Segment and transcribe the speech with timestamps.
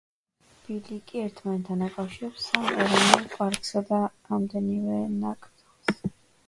[0.61, 4.01] ბილიკი ერთმანეთთან აკავშირებს სამ ეროვნულ პარკსა და
[4.41, 6.13] ამდენივე ნაკრძალს.